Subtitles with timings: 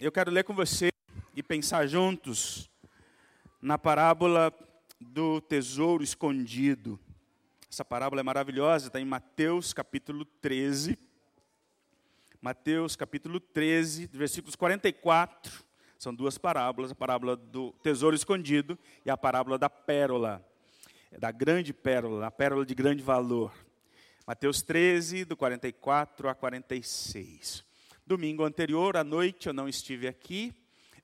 [0.00, 0.90] eu quero ler com você
[1.36, 2.68] e pensar juntos
[3.62, 4.52] na parábola
[5.00, 6.98] do tesouro escondido.
[7.70, 10.98] Essa parábola é maravilhosa, está em Mateus capítulo 13.
[12.40, 15.64] Mateus capítulo 13, versículos 44.
[15.96, 18.76] São duas parábolas, a parábola do tesouro escondido
[19.06, 20.44] e a parábola da pérola,
[21.18, 23.54] da grande pérola, a pérola de grande valor.
[24.26, 27.73] Mateus 13, do 44 a 46.
[28.06, 30.52] Domingo anterior, à noite, eu não estive aqui.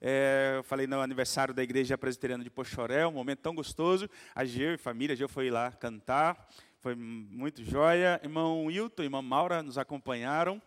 [0.03, 4.07] É, eu falei no aniversário da Igreja Presbiteriana de Pochoré, um momento tão gostoso.
[4.35, 6.47] A Geu e família, a Geu foi lá cantar,
[6.79, 8.21] foi muito joia.
[8.23, 10.61] Irmão Wilton e irmã Maura nos acompanharam.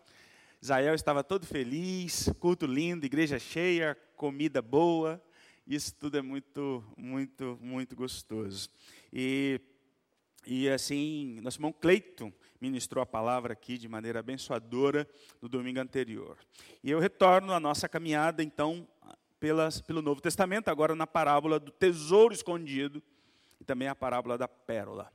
[0.60, 5.22] Israel estava todo feliz, culto lindo, igreja cheia, comida boa.
[5.64, 8.68] Isso tudo é muito, muito, muito gostoso.
[9.12, 9.60] E,
[10.44, 12.32] e assim, nosso irmão Cleiton
[12.64, 15.06] ministrou a palavra aqui de maneira abençoadora
[15.42, 16.38] no domingo anterior.
[16.82, 18.88] E eu retorno à nossa caminhada, então,
[19.38, 23.02] pelas, pelo Novo Testamento, agora na parábola do tesouro escondido
[23.60, 25.12] e também a parábola da pérola.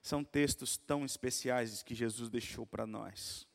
[0.00, 3.48] São textos tão especiais que Jesus deixou para nós.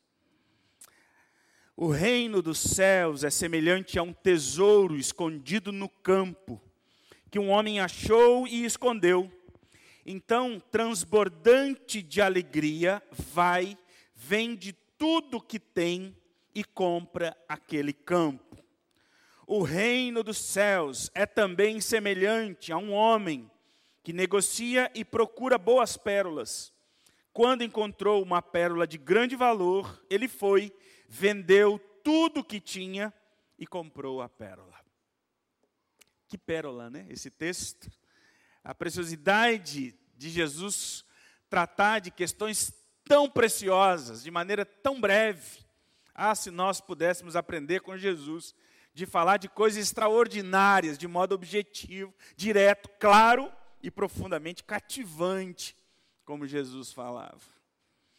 [1.77, 6.61] O reino dos céus é semelhante a um tesouro escondido no campo,
[7.31, 9.31] que um homem achou e escondeu.
[10.06, 13.75] Então, transbordante de alegria, vai,
[14.14, 16.16] vende tudo que tem
[16.53, 18.64] e compra aquele campo.
[19.48, 23.50] O reino dos céus é também semelhante a um homem
[24.03, 26.72] que negocia e procura boas pérolas.
[27.33, 30.72] Quando encontrou uma pérola de grande valor, ele foi,
[31.09, 33.11] vendeu tudo que tinha
[33.58, 34.80] e comprou a pérola.
[36.28, 37.06] Que pérola, né?
[37.09, 37.89] Esse texto
[38.66, 41.05] a preciosidade de Jesus
[41.47, 45.63] tratar de questões tão preciosas, de maneira tão breve.
[46.16, 48.55] Ah, se nós pudéssemos aprender com Jesus,
[48.91, 53.52] de falar de coisas extraordinárias, de modo objetivo, direto, claro
[53.83, 55.77] e profundamente cativante,
[56.25, 57.55] como Jesus falava.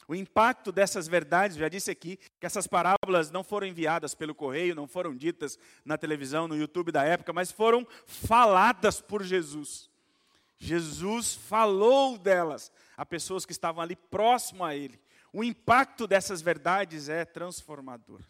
[0.06, 4.76] O impacto dessas verdades, já disse aqui, que essas parábolas não foram enviadas pelo correio,
[4.76, 9.90] não foram ditas na televisão, no YouTube da época, mas foram faladas por Jesus.
[10.58, 15.00] Jesus falou delas a pessoas que estavam ali próximo a ele.
[15.32, 18.20] O impacto dessas verdades é transformador.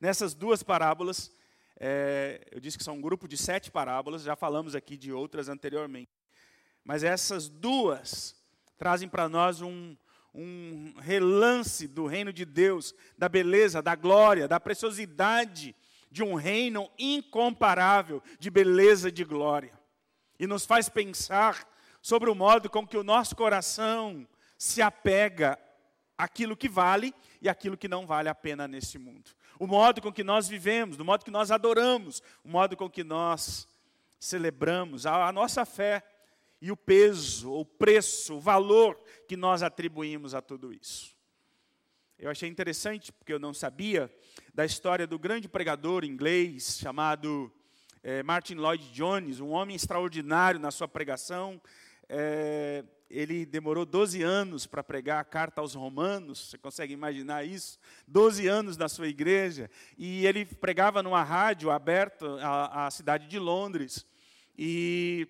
[0.00, 1.32] Nessas duas parábolas,
[1.78, 5.48] é, eu disse que são um grupo de sete parábolas, já falamos aqui de outras
[5.48, 6.10] anteriormente.
[6.84, 8.34] Mas essas duas
[8.76, 9.96] trazem para nós um,
[10.34, 15.74] um relance do reino de Deus, da beleza, da glória, da preciosidade
[16.10, 19.72] de um reino incomparável de beleza e de glória.
[20.38, 21.69] E nos faz pensar
[22.00, 25.58] sobre o modo com que o nosso coração se apega
[26.16, 29.30] àquilo que vale e àquilo que não vale a pena nesse mundo.
[29.58, 33.04] O modo com que nós vivemos, o modo que nós adoramos, o modo com que
[33.04, 33.68] nós
[34.18, 36.02] celebramos a, a nossa fé
[36.60, 41.16] e o peso, o preço, o valor que nós atribuímos a tudo isso.
[42.18, 44.12] Eu achei interessante, porque eu não sabia,
[44.52, 47.50] da história do grande pregador inglês chamado
[48.02, 51.60] é, Martin Lloyd Jones, um homem extraordinário na sua pregação.
[52.12, 57.78] É, ele demorou 12 anos para pregar a carta aos romanos, você consegue imaginar isso?
[58.08, 62.26] 12 anos na sua igreja, e ele pregava numa rádio aberta
[62.72, 64.04] à, cidade de Londres.
[64.58, 65.28] E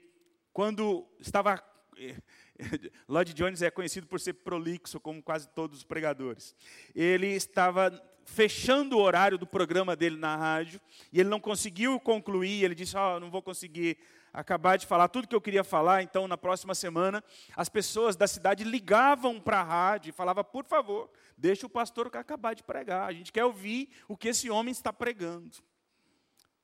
[0.55, 1.63] quando estava.
[3.07, 6.55] Lloyd Jones é conhecido por ser prolixo, como quase todos os pregadores.
[6.95, 7.91] Ele estava
[8.25, 10.81] fechando o horário do programa dele na rádio,
[11.13, 13.99] e ele não conseguiu concluir, ele disse: oh, não vou conseguir
[14.33, 17.23] acabar de falar tudo que eu queria falar, então na próxima semana
[17.57, 22.11] as pessoas da cidade ligavam para a rádio e falavam, por favor, deixa o pastor
[22.15, 25.57] acabar de pregar, a gente quer ouvir o que esse homem está pregando.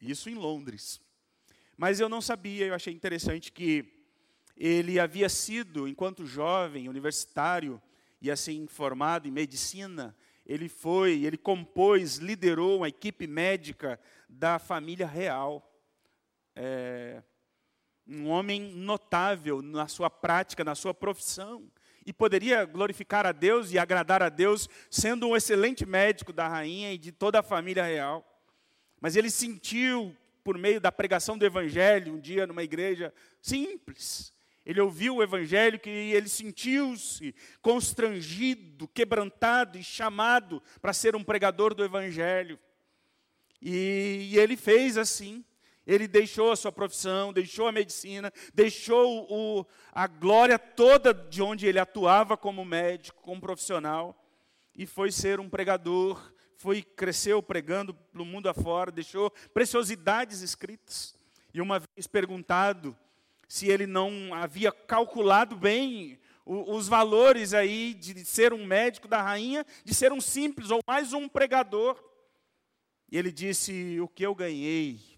[0.01, 1.01] Isso em Londres.
[1.77, 3.93] Mas eu não sabia, eu achei interessante que
[4.57, 7.81] ele havia sido, enquanto jovem, universitário,
[8.21, 15.07] e assim formado em medicina, ele foi, ele compôs, liderou uma equipe médica da família
[15.07, 15.63] real.
[16.55, 17.23] É,
[18.07, 21.71] um homem notável na sua prática, na sua profissão.
[22.05, 26.93] E poderia glorificar a Deus e agradar a Deus, sendo um excelente médico da rainha
[26.93, 28.25] e de toda a família real.
[29.01, 33.13] Mas ele sentiu, por meio da pregação do Evangelho, um dia numa igreja
[33.43, 34.33] simples,
[34.67, 37.33] ele ouviu o Evangelho que ele sentiu-se
[37.63, 42.59] constrangido, quebrantado e chamado para ser um pregador do Evangelho.
[43.63, 45.45] E, e ele fez assim.
[45.87, 51.67] Ele deixou a sua profissão, deixou a medicina, deixou o, a glória toda de onde
[51.67, 54.21] ele atuava como médico, como profissional,
[54.75, 61.15] e foi ser um pregador, foi cresceu pregando pelo mundo afora, deixou preciosidades escritas.
[61.55, 62.97] E uma vez perguntado
[63.49, 69.65] se ele não havia calculado bem os valores aí de ser um médico da rainha,
[69.85, 72.03] de ser um simples ou mais um pregador.
[73.11, 75.16] E ele disse: O que eu ganhei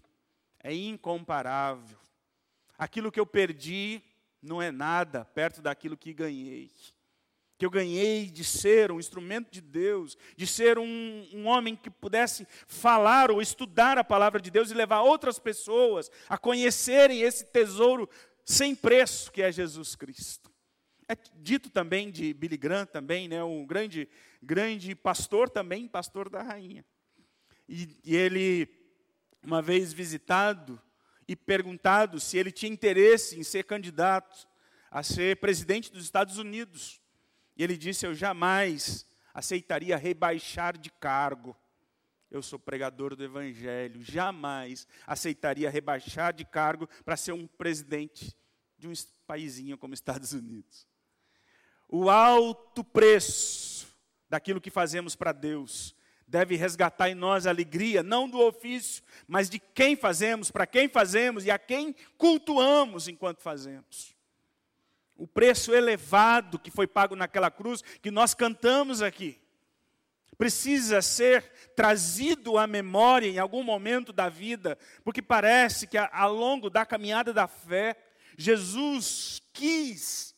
[0.63, 1.97] é incomparável.
[2.77, 4.01] Aquilo que eu perdi
[4.41, 6.71] não é nada perto daquilo que ganhei.
[7.57, 11.89] Que eu ganhei de ser um instrumento de Deus, de ser um, um homem que
[11.89, 17.45] pudesse falar ou estudar a palavra de Deus e levar outras pessoas a conhecerem esse
[17.45, 18.09] tesouro
[18.45, 20.49] sem preço que é Jesus Cristo.
[21.07, 24.07] É dito também de Billy Graham também, né, um grande,
[24.41, 26.85] grande pastor também, pastor da rainha.
[27.67, 28.69] E, e ele,
[29.43, 30.81] uma vez visitado
[31.27, 34.47] e perguntado se ele tinha interesse em ser candidato
[34.91, 36.99] a ser presidente dos Estados Unidos,
[37.55, 41.55] e ele disse: Eu jamais aceitaria rebaixar de cargo.
[42.31, 48.35] Eu sou pregador do Evangelho, jamais aceitaria rebaixar de cargo para ser um presidente
[48.77, 48.93] de um
[49.25, 50.87] paísinho como Estados Unidos.
[51.87, 53.87] O alto preço
[54.29, 55.95] daquilo que fazemos para Deus
[56.29, 60.87] deve resgatar em nós a alegria, não do ofício, mas de quem fazemos, para quem
[60.87, 64.15] fazemos e a quem cultuamos enquanto fazemos.
[65.17, 69.41] O preço elevado que foi pago naquela cruz, que nós cantamos aqui,
[70.37, 71.43] precisa ser
[71.75, 77.33] trazido à memória em algum momento da vida, porque parece que ao longo da caminhada
[77.33, 77.97] da fé,
[78.37, 80.33] Jesus quis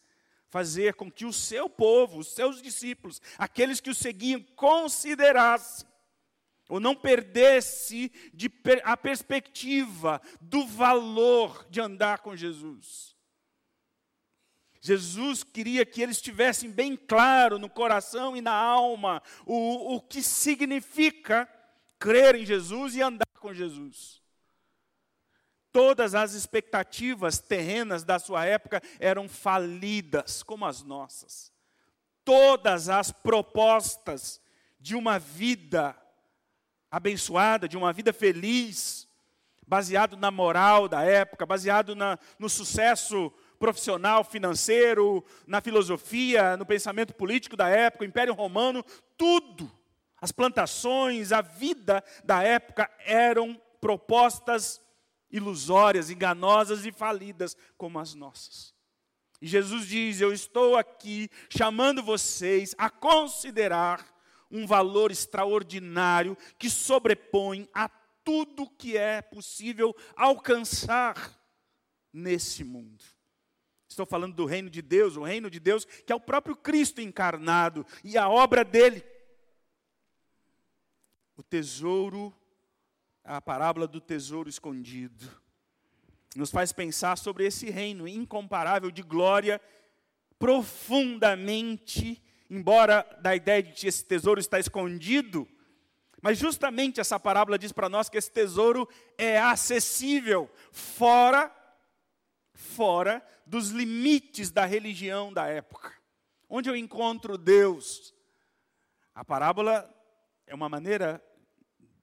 [0.52, 5.88] fazer com que o seu povo, os seus discípulos, aqueles que o seguiam, considerassem
[6.70, 8.52] ou não perdesse de
[8.84, 13.16] a perspectiva do valor de andar com Jesus.
[14.82, 20.22] Jesus queria que eles tivessem bem claro no coração e na alma o, o que
[20.22, 21.48] significa
[21.98, 24.21] crer em Jesus e andar com Jesus.
[25.72, 31.52] Todas as expectativas terrenas da sua época eram falidas, como as nossas.
[32.26, 34.42] Todas as propostas
[34.80, 35.96] de uma vida
[36.90, 39.08] abençoada, de uma vida feliz,
[39.66, 47.14] baseado na moral da época, baseado na, no sucesso profissional, financeiro, na filosofia, no pensamento
[47.14, 48.84] político da época, o Império Romano,
[49.16, 49.72] tudo,
[50.20, 54.82] as plantações, a vida da época eram propostas
[55.32, 58.74] ilusórias, enganosas e falidas como as nossas.
[59.42, 64.06] E Jesus diz: Eu estou aqui chamando vocês a considerar
[64.52, 67.90] um valor extraordinário que sobrepõe a
[68.24, 71.40] tudo que é possível alcançar
[72.14, 73.04] nesse mundo.
[73.88, 77.02] Estou falando do reino de Deus, o reino de Deus que é o próprio Cristo
[77.02, 79.04] encarnado e a obra dele.
[81.36, 82.34] O tesouro
[83.24, 85.30] a parábola do tesouro escondido.
[86.36, 89.60] Nos faz pensar sobre esse reino incomparável de glória,
[90.40, 95.48] profundamente, embora da ideia de que esse tesouro está escondido,
[96.22, 98.88] mas justamente essa parábola diz para nós que esse tesouro
[99.18, 101.52] é acessível fora
[102.54, 105.92] fora dos limites da religião da época.
[106.48, 108.14] Onde eu encontro Deus?
[109.16, 109.90] A parábola
[110.46, 111.22] é uma maneira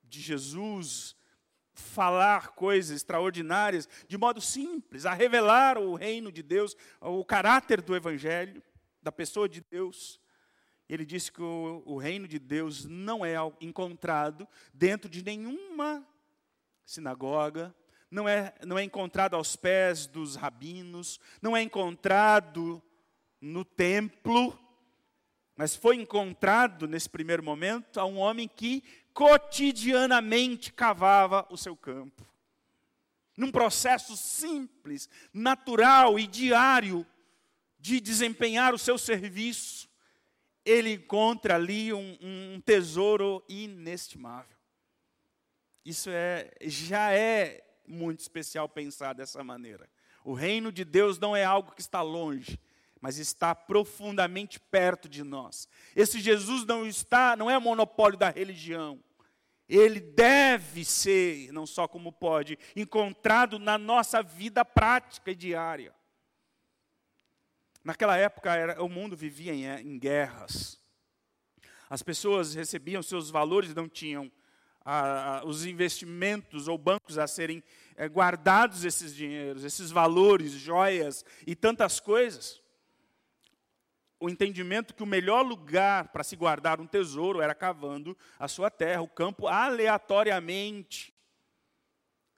[0.08, 1.16] de Jesus
[1.72, 7.94] falar coisas extraordinárias de modo simples, a revelar o reino de Deus, o caráter do
[7.94, 8.62] Evangelho,
[9.02, 10.20] da pessoa de Deus.
[10.88, 16.06] Ele disse que o, o reino de Deus não é encontrado dentro de nenhuma
[16.84, 17.74] sinagoga,
[18.10, 22.82] não é, não é encontrado aos pés dos rabinos, não é encontrado
[23.40, 24.58] no templo,
[25.54, 28.82] mas foi encontrado nesse primeiro momento a um homem que
[29.18, 32.24] cotidianamente cavava o seu campo.
[33.36, 37.04] Num processo simples, natural e diário
[37.80, 39.88] de desempenhar o seu serviço,
[40.64, 44.56] ele encontra ali um, um tesouro inestimável.
[45.84, 49.90] Isso é, já é muito especial pensar dessa maneira.
[50.22, 52.56] O reino de Deus não é algo que está longe,
[53.00, 55.68] mas está profundamente perto de nós.
[55.96, 59.02] Esse Jesus não está, não é monopólio da religião
[59.68, 65.94] ele deve ser, não só como pode, encontrado na nossa vida prática e diária.
[67.84, 70.80] Naquela época, era, o mundo vivia em, em, guerras.
[71.88, 74.30] As pessoas recebiam seus valores, não tinham
[75.44, 77.62] os investimentos ou bancos a serem
[77.94, 82.62] é, guardados esses dinheiros, esses valores, joias e tantas coisas.
[84.20, 88.70] O entendimento que o melhor lugar para se guardar um tesouro era cavando a sua
[88.70, 91.14] terra, o campo aleatoriamente.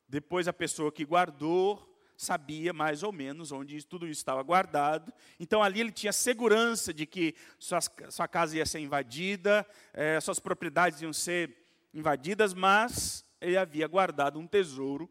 [0.09, 5.11] Depois a pessoa que guardou sabia mais ou menos onde tudo isso estava guardado.
[5.39, 10.39] Então ali ele tinha segurança de que sua, sua casa ia ser invadida, é, suas
[10.39, 11.57] propriedades iam ser
[11.95, 15.11] invadidas, mas ele havia guardado um tesouro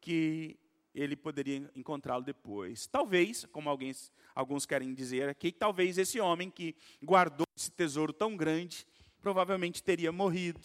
[0.00, 0.56] que
[0.94, 2.86] ele poderia encontrá-lo depois.
[2.86, 8.36] Talvez, como alguns, alguns querem dizer aqui, talvez esse homem que guardou esse tesouro tão
[8.36, 8.86] grande,
[9.22, 10.60] provavelmente teria morrido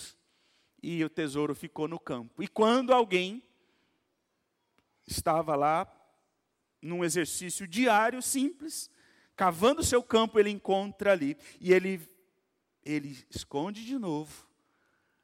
[0.83, 2.43] e o tesouro ficou no campo.
[2.43, 3.41] E quando alguém
[5.07, 5.89] estava lá
[6.81, 8.91] num exercício diário simples,
[9.37, 12.01] cavando seu campo, ele encontra ali e ele
[12.83, 14.47] ele esconde de novo,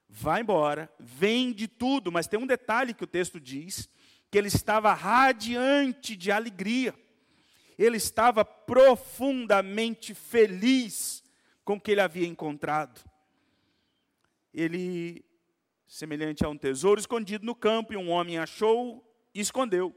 [0.07, 3.89] vai embora, vende tudo, mas tem um detalhe que o texto diz,
[4.29, 6.93] que ele estava radiante de alegria.
[7.77, 11.23] Ele estava profundamente feliz
[11.63, 12.99] com o que ele havia encontrado.
[14.53, 15.23] Ele,
[15.85, 19.95] semelhante a um tesouro escondido no campo, e um homem achou e escondeu.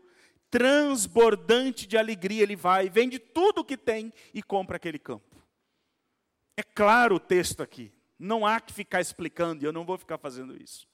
[0.51, 5.43] Transbordante de alegria, ele vai, vende tudo o que tem e compra aquele campo.
[6.57, 7.93] É claro o texto aqui.
[8.19, 10.87] Não há que ficar explicando, e eu não vou ficar fazendo isso.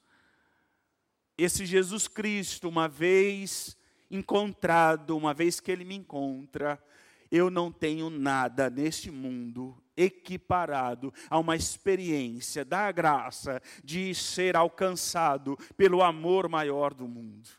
[1.37, 3.76] Esse Jesus Cristo, uma vez
[4.09, 6.81] encontrado, uma vez que ele me encontra,
[7.31, 15.57] eu não tenho nada neste mundo equiparado a uma experiência da graça de ser alcançado
[15.75, 17.49] pelo amor maior do mundo.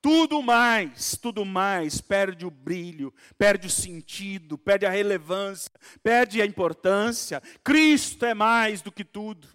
[0.00, 5.70] Tudo mais, tudo mais perde o brilho, perde o sentido, perde a relevância,
[6.02, 7.42] perde a importância.
[7.62, 9.48] Cristo é mais do que tudo.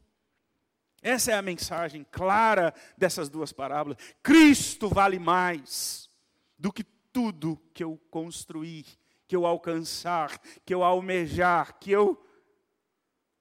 [1.02, 3.98] Essa é a mensagem clara dessas duas parábolas.
[4.22, 6.10] Cristo vale mais
[6.58, 8.86] do que tudo que eu construir,
[9.28, 12.22] que eu alcançar, que eu almejar, que eu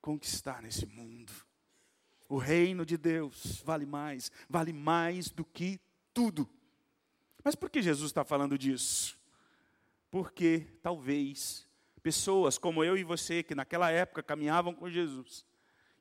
[0.00, 1.32] conquistar nesse mundo.
[2.28, 5.80] O reino de Deus vale mais, vale mais do que
[6.12, 6.48] tudo.
[7.42, 9.18] Mas por que Jesus está falando disso?
[10.10, 11.66] Porque talvez
[12.02, 15.44] pessoas como eu e você, que naquela época caminhavam com Jesus,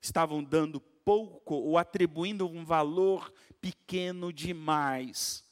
[0.02, 5.46] estavam dando pouco ou atribuindo um valor pequeno demais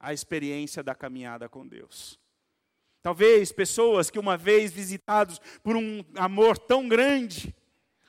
[0.00, 2.18] à experiência da caminhada com Deus.
[3.00, 7.54] Talvez pessoas que uma vez visitados por um amor tão grande,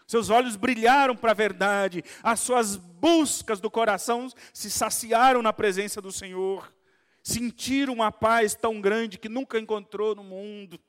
[0.07, 6.01] seus olhos brilharam para a verdade, as suas buscas do coração se saciaram na presença
[6.01, 6.73] do Senhor
[7.21, 10.79] sentir uma paz tão grande que nunca encontrou no mundo,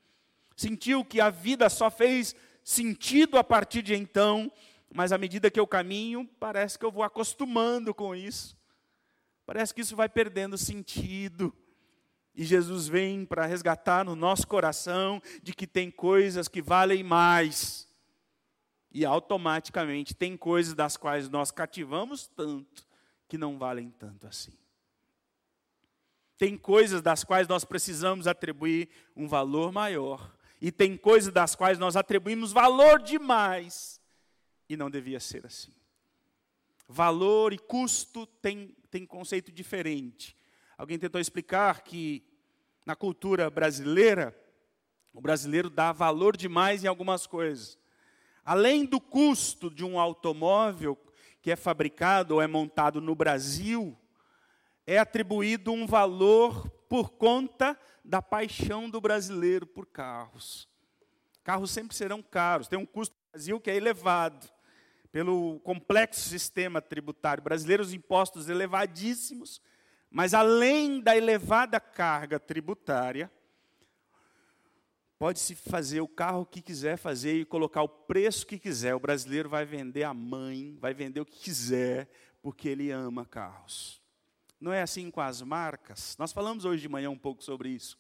[0.56, 4.50] sentiu que a vida só fez sentido a partir de então,
[4.92, 8.56] mas à medida que eu caminho, parece que eu vou acostumando com isso,
[9.46, 11.54] parece que isso vai perdendo sentido.
[12.34, 17.88] E Jesus vem para resgatar no nosso coração de que tem coisas que valem mais.
[18.92, 22.88] E automaticamente tem coisas das quais nós cativamos tanto
[23.28, 24.52] que não valem tanto assim.
[26.36, 30.34] Tem coisas das quais nós precisamos atribuir um valor maior.
[30.60, 33.99] E tem coisas das quais nós atribuímos valor demais.
[34.70, 35.74] E não devia ser assim.
[36.86, 40.36] Valor e custo tem, tem conceito diferente.
[40.78, 42.24] Alguém tentou explicar que
[42.86, 44.32] na cultura brasileira,
[45.12, 47.76] o brasileiro dá valor demais em algumas coisas.
[48.44, 50.96] Além do custo de um automóvel
[51.42, 53.98] que é fabricado ou é montado no Brasil,
[54.86, 60.68] é atribuído um valor por conta da paixão do brasileiro por carros.
[61.42, 64.48] Carros sempre serão caros, tem um custo no Brasil que é elevado
[65.12, 69.60] pelo complexo sistema tributário brasileiro, os impostos elevadíssimos,
[70.10, 73.30] mas além da elevada carga tributária,
[75.18, 78.94] pode-se fazer o carro que quiser fazer e colocar o preço que quiser.
[78.94, 82.08] O brasileiro vai vender a mãe, vai vender o que quiser,
[82.40, 84.00] porque ele ama carros.
[84.60, 86.16] Não é assim com as marcas?
[86.18, 87.98] Nós falamos hoje de manhã um pouco sobre isso.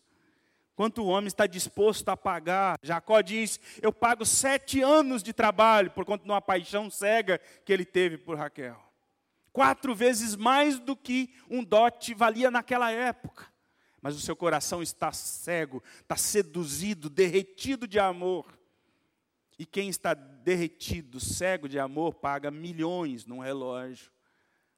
[0.80, 2.78] Quanto o homem está disposto a pagar?
[2.82, 7.70] Jacó diz: Eu pago sete anos de trabalho por conta de uma paixão cega que
[7.70, 8.82] ele teve por Raquel.
[9.52, 13.46] Quatro vezes mais do que um dote valia naquela época.
[14.00, 18.46] Mas o seu coração está cego, está seduzido, derretido de amor.
[19.58, 24.10] E quem está derretido, cego de amor, paga milhões num relógio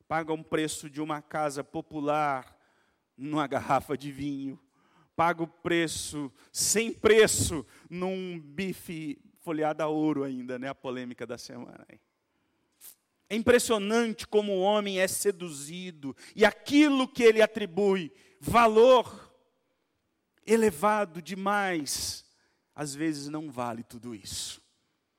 [0.09, 2.59] paga um preço de uma casa popular
[3.17, 4.61] numa garrafa de vinho,
[5.17, 10.69] paga o preço, sem preço, num bife folheado a ouro ainda, né?
[10.69, 11.87] A polêmica da semana.
[13.29, 19.33] É impressionante como o homem é seduzido e aquilo que ele atribui valor
[20.47, 22.23] elevado demais
[22.75, 24.61] às vezes não vale tudo isso.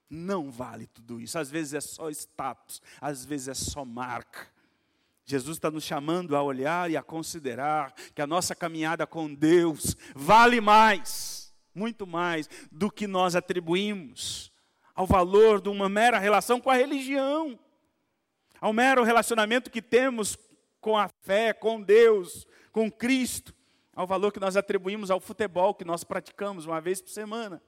[0.09, 1.39] Não vale tudo isso.
[1.39, 4.51] Às vezes é só status, às vezes é só marca.
[5.25, 9.95] Jesus está nos chamando a olhar e a considerar que a nossa caminhada com Deus
[10.13, 14.51] vale mais, muito mais, do que nós atribuímos
[14.93, 17.57] ao valor de uma mera relação com a religião,
[18.59, 20.37] ao mero relacionamento que temos
[20.79, 23.55] com a fé, com Deus, com Cristo,
[23.95, 27.61] ao valor que nós atribuímos ao futebol que nós praticamos uma vez por semana.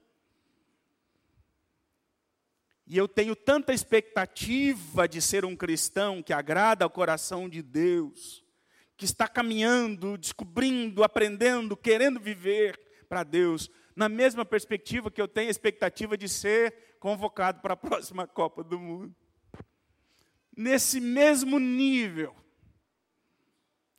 [2.87, 8.43] E eu tenho tanta expectativa de ser um cristão que agrada ao coração de Deus,
[8.95, 15.47] que está caminhando, descobrindo, aprendendo, querendo viver para Deus, na mesma perspectiva que eu tenho
[15.47, 19.15] a expectativa de ser convocado para a próxima Copa do Mundo.
[20.55, 22.35] Nesse mesmo nível,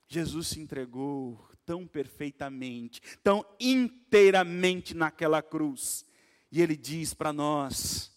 [0.08, 6.06] Jesus se entregou tão perfeitamente, tão inteiramente naquela cruz.
[6.50, 8.15] E ele diz para nós: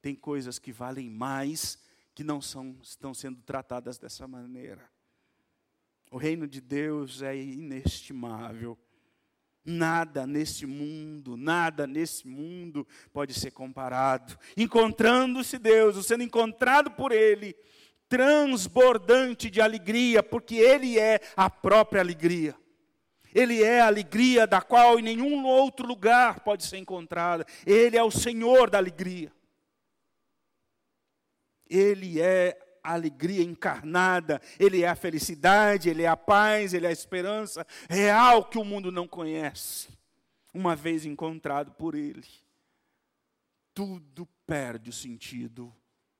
[0.00, 1.78] tem coisas que valem mais
[2.14, 4.90] que não são, estão sendo tratadas dessa maneira.
[6.10, 8.76] O reino de Deus é inestimável.
[9.64, 14.36] Nada nesse mundo, nada nesse mundo pode ser comparado.
[14.56, 17.54] Encontrando-se Deus, sendo encontrado por Ele,
[18.08, 22.56] transbordante de alegria, porque Ele é a própria alegria.
[23.32, 27.46] Ele é a alegria da qual em nenhum outro lugar pode ser encontrada.
[27.64, 29.32] Ele é o Senhor da alegria.
[31.70, 36.88] Ele é a alegria encarnada, Ele é a felicidade, Ele é a paz, Ele é
[36.88, 39.88] a esperança real que o mundo não conhece.
[40.52, 42.26] Uma vez encontrado por Ele,
[43.72, 45.72] tudo perde o sentido,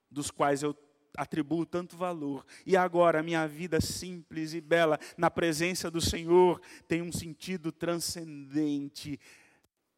[0.08, 0.76] dos quais eu
[1.16, 2.46] atribuo tanto valor.
[2.64, 9.18] E agora, minha vida simples e bela na presença do Senhor tem um sentido transcendente,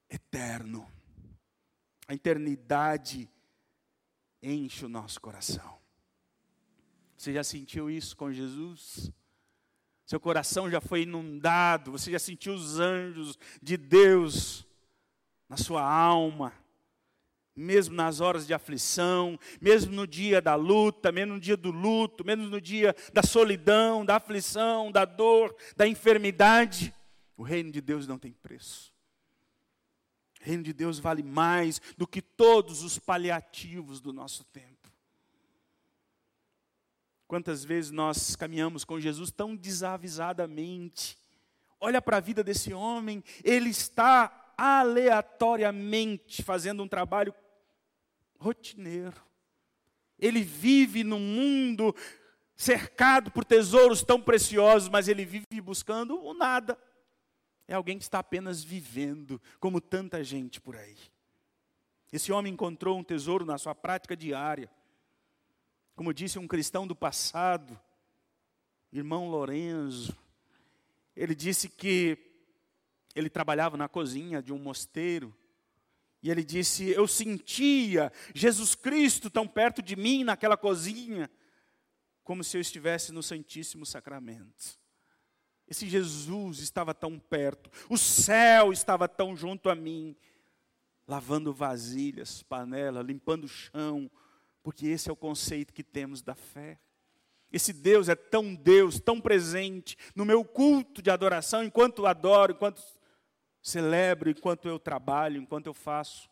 [0.09, 0.90] eterno.
[2.09, 3.28] A eternidade
[4.42, 5.78] enche o nosso coração.
[7.16, 9.12] Você já sentiu isso com Jesus?
[10.04, 14.66] Seu coração já foi inundado, você já sentiu os anjos de Deus
[15.48, 16.52] na sua alma
[17.55, 22.24] mesmo nas horas de aflição, mesmo no dia da luta, mesmo no dia do luto,
[22.24, 26.94] mesmo no dia da solidão, da aflição, da dor, da enfermidade,
[27.37, 28.91] o reino de Deus não tem preço.
[30.42, 34.90] O reino de Deus vale mais do que todos os paliativos do nosso tempo.
[37.28, 41.16] Quantas vezes nós caminhamos com Jesus tão desavisadamente?
[41.81, 47.33] Olha para a vida desse homem, ele está aleatoriamente fazendo um trabalho
[48.37, 49.22] rotineiro.
[50.18, 51.94] Ele vive num mundo
[52.57, 56.76] cercado por tesouros tão preciosos, mas ele vive buscando o nada.
[57.72, 60.98] É alguém que está apenas vivendo, como tanta gente por aí.
[62.12, 64.70] Esse homem encontrou um tesouro na sua prática diária.
[65.96, 67.80] Como disse um cristão do passado,
[68.92, 70.14] irmão Lorenzo,
[71.16, 72.18] ele disse que
[73.14, 75.35] ele trabalhava na cozinha de um mosteiro
[76.22, 81.30] e ele disse: Eu sentia Jesus Cristo tão perto de mim naquela cozinha,
[82.22, 84.82] como se eu estivesse no Santíssimo Sacramento.
[85.72, 90.14] Esse Jesus estava tão perto, o céu estava tão junto a mim,
[91.08, 94.11] lavando vasilhas, panela, limpando o chão,
[94.62, 96.78] porque esse é o conceito que temos da fé.
[97.50, 102.82] Esse Deus é tão Deus, tão presente no meu culto de adoração, enquanto adoro, enquanto
[103.62, 106.28] celebro enquanto eu trabalho, enquanto eu faço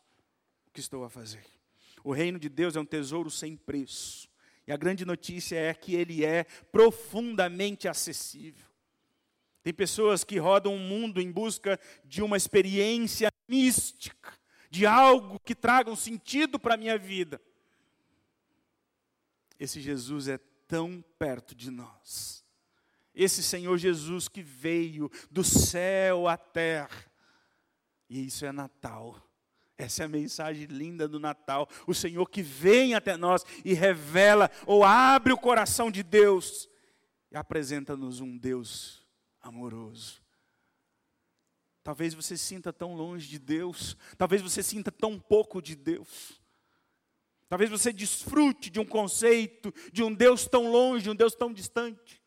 [0.67, 1.43] o que estou a fazer.
[2.03, 4.29] O reino de Deus é um tesouro sem preço.
[4.67, 8.70] E a grande notícia é que ele é profundamente acessível.
[9.63, 14.33] Tem pessoas que rodam o mundo em busca de uma experiência mística,
[14.69, 17.41] de algo que traga um sentido para a minha vida.
[19.59, 22.43] Esse Jesus é tão perto de nós.
[23.13, 27.11] Esse Senhor Jesus que veio do céu à terra
[28.11, 29.15] e isso é Natal.
[29.77, 31.69] Essa é a mensagem linda do Natal.
[31.87, 36.67] O Senhor que vem até nós e revela ou abre o coração de Deus
[37.31, 39.00] e apresenta-nos um Deus
[39.41, 40.21] amoroso.
[41.83, 46.39] Talvez você sinta tão longe de Deus, talvez você sinta tão pouco de Deus.
[47.49, 52.21] Talvez você desfrute de um conceito de um Deus tão longe, um Deus tão distante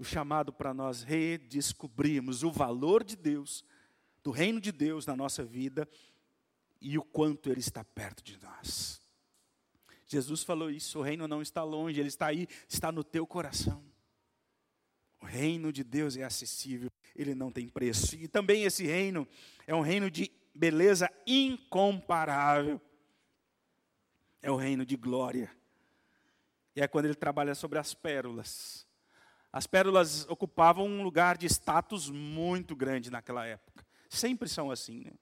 [0.00, 3.62] o chamado para nós redescobrirmos o valor de Deus,
[4.22, 5.86] do reino de Deus na nossa vida
[6.80, 8.99] e o quanto Ele está perto de nós.
[10.10, 13.84] Jesus falou isso: o reino não está longe, ele está aí, está no teu coração.
[15.20, 18.16] O reino de Deus é acessível, ele não tem preço.
[18.16, 19.28] E também esse reino
[19.66, 22.80] é um reino de beleza incomparável.
[24.42, 25.54] É o reino de glória.
[26.74, 28.86] E é quando ele trabalha sobre as pérolas.
[29.52, 33.86] As pérolas ocupavam um lugar de status muito grande naquela época.
[34.08, 35.04] Sempre são assim.
[35.04, 35.12] Né?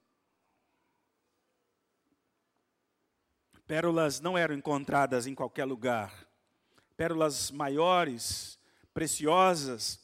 [3.68, 6.26] Pérolas não eram encontradas em qualquer lugar.
[6.96, 8.58] Pérolas maiores,
[8.94, 10.00] preciosas,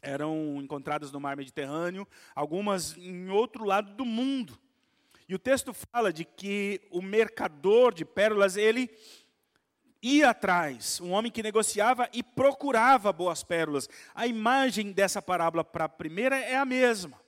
[0.00, 4.56] eram encontradas no mar Mediterrâneo, algumas em outro lado do mundo.
[5.28, 8.88] E o texto fala de que o mercador de pérolas, ele
[10.00, 13.88] ia atrás, um homem que negociava e procurava boas pérolas.
[14.14, 17.20] A imagem dessa parábola para a primeira é a mesma,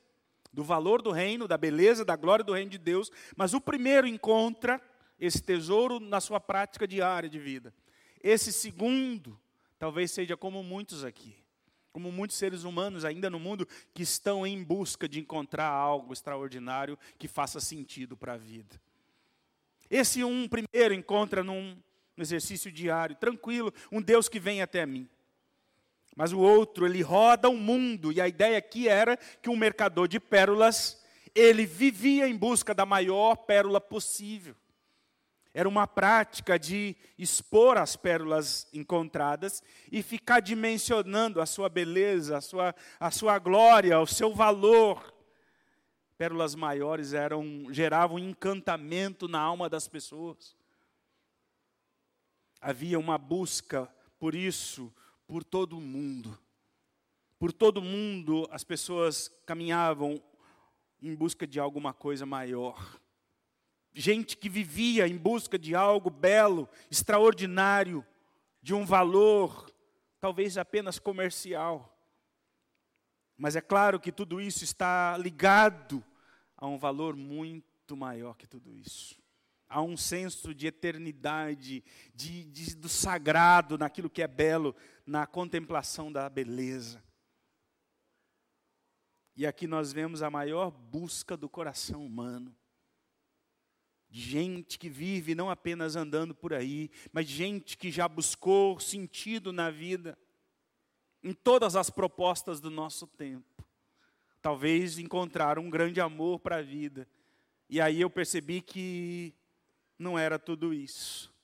[0.53, 4.07] do valor do reino, da beleza, da glória do reino de Deus, mas o primeiro
[4.07, 4.81] encontra
[5.19, 7.75] esse tesouro na sua prática diária de vida.
[8.23, 9.39] Esse segundo,
[9.79, 11.37] talvez seja como muitos aqui,
[11.93, 16.99] como muitos seres humanos ainda no mundo que estão em busca de encontrar algo extraordinário
[17.19, 18.81] que faça sentido para a vida.
[19.89, 21.77] Esse um primeiro encontra num
[22.19, 25.09] exercício diário, tranquilo, um Deus que vem até mim.
[26.17, 30.09] Mas o outro, ele roda o mundo, e a ideia aqui era que um mercador
[30.09, 31.03] de pérolas,
[31.35, 34.57] ele vivia em busca da maior pérola possível.
[35.57, 42.43] Era uma prática de expor as pérolas encontradas e ficar dimensionando a sua beleza, a
[42.43, 45.15] sua, a sua glória, o seu valor.
[46.19, 50.55] Pérolas maiores eram geravam encantamento na alma das pessoas.
[52.61, 54.93] Havia uma busca por isso
[55.27, 56.39] por todo o mundo.
[57.39, 60.23] Por todo o mundo as pessoas caminhavam
[61.01, 63.01] em busca de alguma coisa maior
[63.97, 68.07] gente que vivia em busca de algo belo, extraordinário,
[68.61, 69.73] de um valor,
[70.21, 71.99] talvez apenas comercial.
[73.39, 76.05] Mas é claro que tudo isso está ligado
[76.57, 79.19] a um valor muito maior que tudo isso.
[79.69, 81.83] Há um senso de eternidade,
[82.15, 87.03] de, de, do sagrado naquilo que é belo, na contemplação da beleza.
[89.35, 92.55] E aqui nós vemos a maior busca do coração humano
[94.21, 99.71] gente que vive não apenas andando por aí, mas gente que já buscou sentido na
[99.71, 100.19] vida,
[101.23, 103.65] em todas as propostas do nosso tempo.
[104.41, 107.07] Talvez encontraram um grande amor para a vida.
[107.69, 109.35] E aí eu percebi que
[109.99, 111.35] não era tudo isso.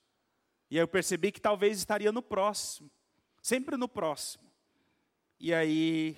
[0.71, 2.91] E aí eu percebi que talvez estaria no próximo,
[3.43, 4.45] sempre no próximo.
[5.39, 6.17] E aí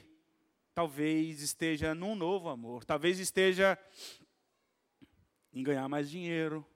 [0.74, 3.78] talvez esteja num novo amor, talvez esteja
[5.54, 6.66] em ganhar mais dinheiro,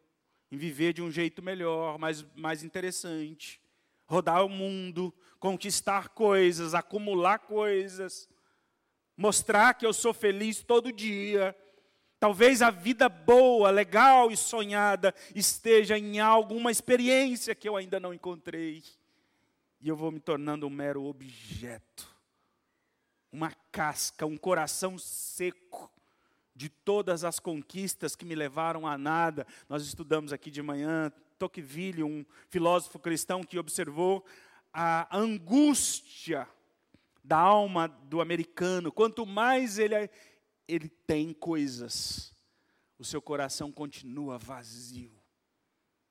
[0.50, 3.60] em viver de um jeito melhor, mais, mais interessante,
[4.06, 8.28] rodar o mundo, conquistar coisas, acumular coisas,
[9.16, 11.54] mostrar que eu sou feliz todo dia.
[12.20, 18.14] Talvez a vida boa, legal e sonhada esteja em alguma experiência que eu ainda não
[18.14, 18.82] encontrei.
[19.80, 22.12] E eu vou me tornando um mero objeto,
[23.30, 25.88] uma casca, um coração seco,
[26.58, 29.46] de todas as conquistas que me levaram a nada.
[29.68, 34.26] Nós estudamos aqui de manhã Tocqueville, um filósofo cristão que observou
[34.72, 36.48] a angústia
[37.22, 38.90] da alma do americano.
[38.90, 40.10] Quanto mais ele,
[40.66, 42.34] ele tem coisas,
[42.98, 45.12] o seu coração continua vazio.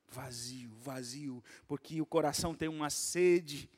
[0.07, 3.69] Vazio, vazio, porque o coração tem uma sede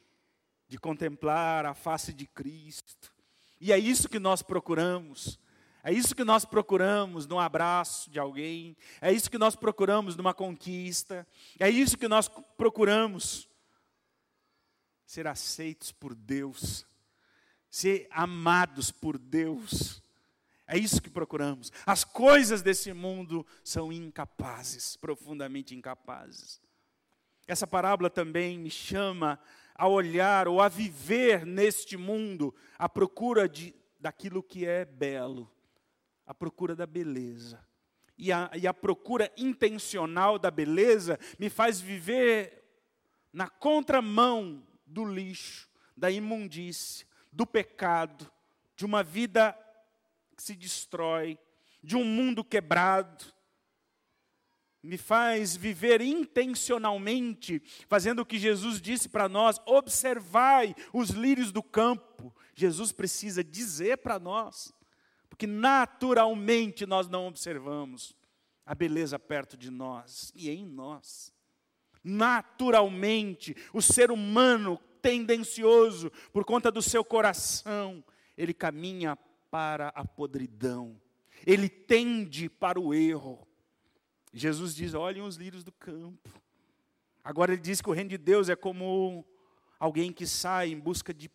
[0.68, 3.12] de contemplar a face de Cristo.
[3.60, 5.40] E é isso que nós procuramos.
[5.84, 10.34] É isso que nós procuramos num abraço de alguém, é isso que nós procuramos numa
[10.34, 11.26] conquista,
[11.58, 13.48] é isso que nós procuramos
[15.06, 16.86] ser aceitos por Deus,
[17.70, 20.04] ser amados por Deus.
[20.72, 21.72] É isso que procuramos.
[21.84, 26.62] As coisas desse mundo são incapazes, profundamente incapazes.
[27.48, 29.40] Essa parábola também me chama
[29.74, 35.50] a olhar ou a viver neste mundo à procura de, daquilo que é belo
[36.30, 37.60] a procura da beleza.
[38.16, 42.64] E a, e a procura intencional da beleza me faz viver
[43.34, 48.32] na contramão do lixo, da imundícia, do pecado,
[48.76, 49.58] de uma vida
[50.38, 51.40] que se destrói,
[51.84, 53.26] de um mundo quebrado.
[54.84, 61.64] Me faz viver intencionalmente, fazendo o que Jesus disse para nós: observai os lírios do
[61.64, 62.36] campo.
[62.54, 64.78] Jesus precisa dizer para nós
[65.40, 68.14] porque naturalmente nós não observamos
[68.66, 71.34] a beleza perto de nós e em nós.
[72.04, 78.04] Naturalmente, o ser humano tendencioso, por conta do seu coração,
[78.38, 79.18] ele caminha
[79.50, 81.00] para a podridão,
[81.48, 83.48] ele tende para o erro.
[84.34, 86.30] Jesus diz: olhem os lírios do campo.
[87.24, 89.26] Agora ele diz que o reino de Deus é como
[89.80, 91.32] alguém que sai em busca de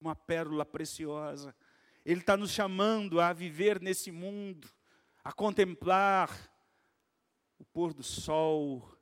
[0.00, 1.52] uma pérola preciosa.
[2.04, 4.68] Ele está nos chamando a viver nesse mundo,
[5.22, 6.50] a contemplar
[7.58, 8.92] o pôr do sol,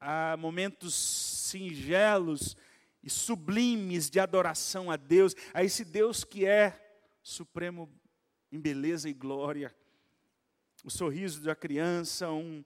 [0.00, 2.56] a momentos singelos
[3.02, 6.82] e sublimes de adoração a Deus, a esse Deus que é
[7.22, 7.92] supremo
[8.50, 9.74] em beleza e glória.
[10.82, 12.64] O sorriso da criança, um,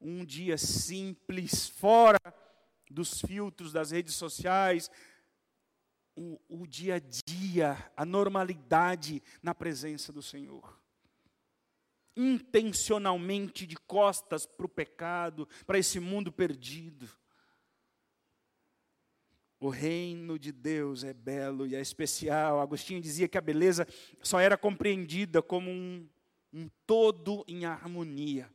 [0.00, 2.20] um dia simples, fora
[2.90, 4.90] dos filtros das redes sociais,
[6.16, 10.76] o, o dia a dia, a normalidade na presença do Senhor
[12.16, 17.06] intencionalmente de costas para o pecado, para esse mundo perdido.
[19.60, 22.60] O reino de Deus é belo e é especial.
[22.60, 23.86] Agostinho dizia que a beleza
[24.22, 26.08] só era compreendida como um,
[26.52, 28.50] um todo em harmonia.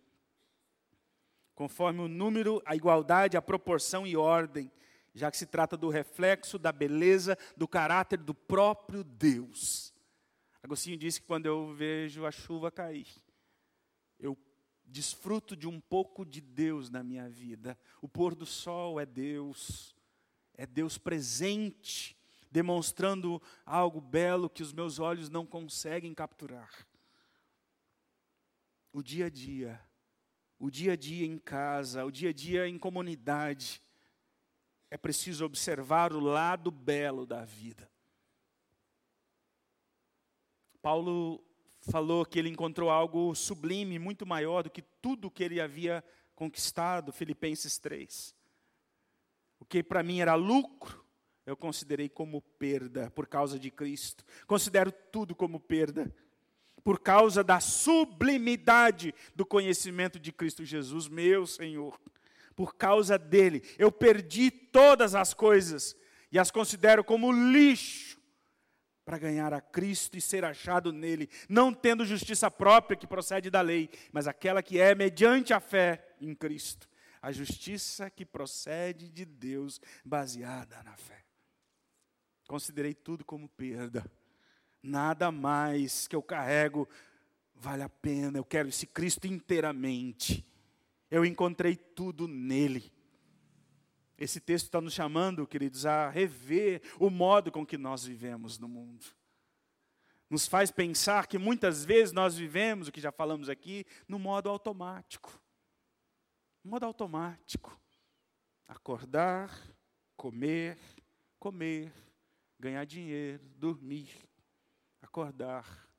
[1.54, 4.72] Conforme o número, a igualdade, a proporção e ordem,
[5.14, 9.94] já que se trata do reflexo da beleza, do caráter do próprio Deus.
[10.64, 13.08] Agostinho disse que quando eu vejo a chuva cair,
[14.20, 14.38] eu
[14.86, 17.78] desfruto de um pouco de Deus na minha vida.
[18.02, 19.96] O pôr do sol é Deus,
[20.54, 22.16] é Deus presente,
[22.52, 26.88] demonstrando algo belo que os meus olhos não conseguem capturar.
[28.94, 29.82] O dia a dia,
[30.60, 33.82] o dia a dia em casa, o dia a dia em comunidade,
[34.92, 37.90] é preciso observar o lado belo da vida.
[40.82, 41.42] Paulo
[41.80, 46.04] falou que ele encontrou algo sublime, muito maior do que tudo que ele havia
[46.36, 48.36] conquistado, Filipenses 3.
[49.60, 51.06] O que para mim era lucro,
[51.46, 54.26] eu considerei como perda por causa de Cristo.
[54.46, 56.14] Considero tudo como perda
[56.84, 62.00] por causa da sublimidade do conhecimento de Cristo Jesus, meu Senhor.
[62.62, 65.96] Por causa dele, eu perdi todas as coisas
[66.32, 68.22] e as considero como lixo
[69.04, 73.62] para ganhar a Cristo e ser achado nele, não tendo justiça própria que procede da
[73.62, 76.88] lei, mas aquela que é mediante a fé em Cristo.
[77.20, 81.26] A justiça que procede de Deus, baseada na fé.
[82.48, 84.06] Considerei tudo como perda.
[84.84, 86.88] Nada mais que eu carrego
[87.56, 88.38] vale a pena.
[88.38, 90.46] Eu quero esse Cristo inteiramente.
[91.12, 92.92] Eu encontrei tudo nele.
[94.18, 98.70] Esse texto está nos chamando, queridos, a rever o modo com que nós vivemos no
[98.70, 99.06] mundo.
[100.30, 104.50] Nos faz pensar que muitas vezes nós vivemos, o que já falamos aqui, no modo
[104.50, 105.38] automático.
[106.64, 107.78] No modo automático.
[108.68, 109.52] Acordar,
[110.16, 110.78] comer,
[111.38, 111.92] comer,
[112.58, 114.10] ganhar dinheiro, dormir,
[115.02, 115.90] acordar.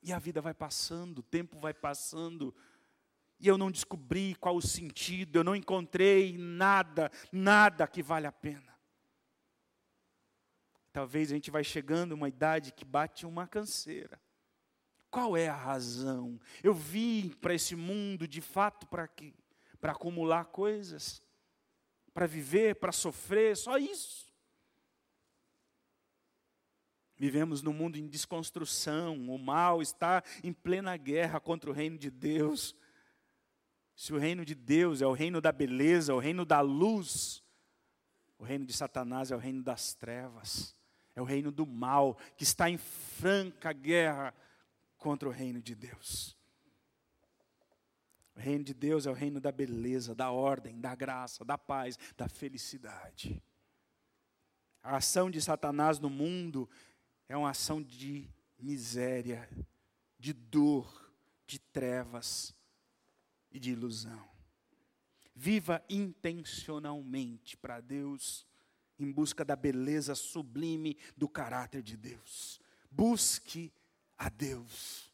[0.00, 2.54] E a vida vai passando, o tempo vai passando,
[3.40, 8.32] e eu não descobri qual o sentido, eu não encontrei nada, nada que vale a
[8.32, 8.76] pena.
[10.92, 14.20] Talvez a gente vai chegando a uma idade que bate uma canseira.
[15.10, 16.40] Qual é a razão?
[16.62, 19.32] Eu vim para esse mundo de fato para quê?
[19.80, 21.22] Para acumular coisas,
[22.12, 24.28] para viver, para sofrer, só isso.
[27.16, 32.10] Vivemos num mundo em desconstrução, o mal está em plena guerra contra o reino de
[32.10, 32.76] Deus.
[33.98, 37.42] Se o reino de Deus é o reino da beleza, o reino da luz,
[38.38, 40.72] o reino de Satanás é o reino das trevas,
[41.16, 44.32] é o reino do mal, que está em franca guerra
[44.96, 46.38] contra o reino de Deus.
[48.36, 51.98] O reino de Deus é o reino da beleza, da ordem, da graça, da paz,
[52.16, 53.42] da felicidade.
[54.80, 56.70] A ação de Satanás no mundo
[57.28, 59.50] é uma ação de miséria,
[60.20, 61.12] de dor,
[61.44, 62.56] de trevas
[63.58, 64.26] e de ilusão.
[65.34, 68.46] Viva intencionalmente para Deus,
[68.98, 72.60] em busca da beleza sublime do caráter de Deus.
[72.90, 73.72] Busque
[74.16, 75.12] a Deus.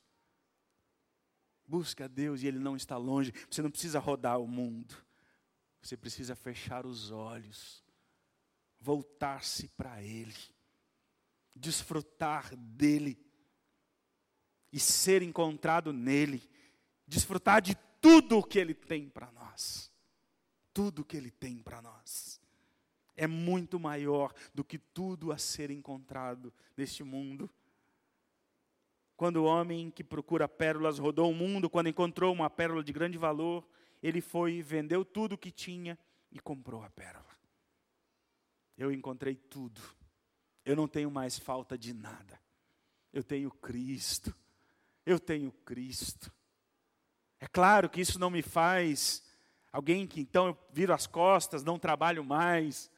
[1.66, 3.32] Busque a Deus e Ele não está longe.
[3.50, 4.94] Você não precisa rodar o mundo.
[5.82, 7.84] Você precisa fechar os olhos,
[8.80, 10.34] voltar-se para Ele,
[11.54, 13.22] desfrutar dEle
[14.72, 16.42] e ser encontrado nele,
[17.06, 19.90] desfrutar de tudo o que Ele tem para nós.
[20.74, 22.38] Tudo o que Ele tem para nós.
[23.16, 27.48] É muito maior do que tudo a ser encontrado neste mundo.
[29.16, 33.16] Quando o homem que procura pérolas rodou o mundo, quando encontrou uma pérola de grande
[33.16, 33.66] valor,
[34.02, 35.98] ele foi, vendeu tudo o que tinha
[36.30, 37.24] e comprou a pérola.
[38.76, 39.80] eu encontrei tudo.
[40.62, 42.38] Eu não tenho mais falta de nada.
[43.14, 44.36] Eu tenho Cristo.
[45.06, 46.30] Eu tenho Cristo.
[47.44, 49.22] É claro que isso não me faz
[49.70, 52.90] alguém que então eu viro as costas, não trabalho mais.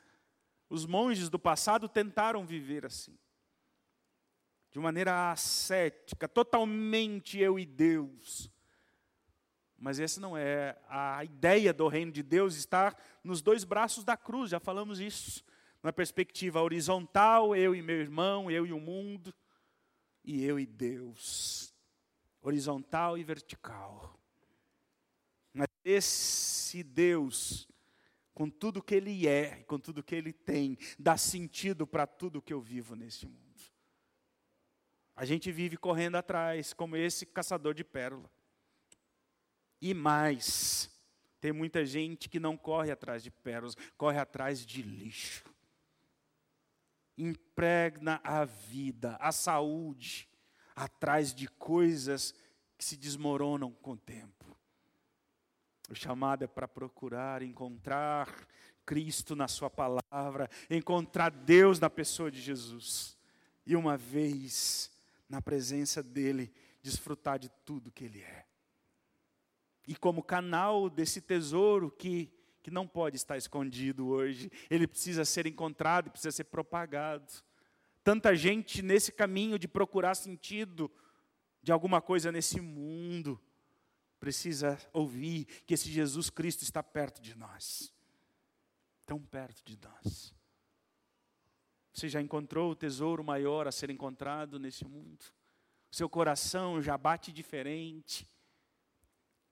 [0.71, 3.19] Os monges do passado tentaram viver assim.
[4.71, 8.49] De maneira ascética, totalmente eu e Deus.
[9.77, 14.17] Mas essa não é a ideia do reino de Deus estar nos dois braços da
[14.17, 15.43] cruz, já falamos isso.
[15.83, 19.35] Na perspectiva horizontal, eu e meu irmão, eu e o mundo,
[20.25, 21.75] e eu e Deus.
[22.41, 24.17] Horizontal e vertical.
[25.57, 27.67] Mas esse Deus,
[28.35, 32.53] com tudo que Ele é, com tudo que Ele tem, dá sentido para tudo que
[32.53, 33.41] eu vivo neste mundo.
[35.17, 38.31] A gente vive correndo atrás, como esse caçador de pérola.
[39.81, 40.91] E mais,
[41.41, 45.43] tem muita gente que não corre atrás de pérolas, corre atrás de lixo.
[47.17, 50.29] Impregna a vida, a saúde,
[50.75, 52.35] atrás de coisas
[52.77, 54.56] que se desmoronam com o tempo.
[55.89, 58.47] O chamado é para procurar encontrar
[58.85, 63.17] Cristo na Sua palavra, encontrar Deus na pessoa de Jesus.
[63.65, 64.91] E uma vez
[65.29, 68.47] na presença dEle, desfrutar de tudo que Ele é.
[69.87, 75.47] E como canal desse tesouro que, que não pode estar escondido hoje, ele precisa ser
[75.47, 77.33] encontrado, precisa ser propagado.
[78.03, 80.91] Tanta gente nesse caminho de procurar sentido
[81.63, 83.41] de alguma coisa nesse mundo,
[84.27, 87.95] precisa ouvir que esse Jesus Cristo está perto de nós.
[89.07, 90.35] Tão perto de nós.
[91.93, 95.25] Você já encontrou o tesouro maior a ser encontrado nesse mundo?
[95.93, 98.29] seu coração já bate diferente.